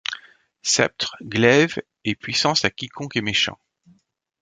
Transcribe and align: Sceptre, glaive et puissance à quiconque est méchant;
Sceptre, 0.63 1.15
glaive 1.21 1.79
et 2.05 2.15
puissance 2.15 2.65
à 2.65 2.71
quiconque 2.71 3.17
est 3.17 3.21
méchant; 3.21 3.59